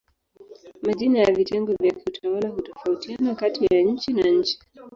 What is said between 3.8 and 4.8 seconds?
nchi na nchi.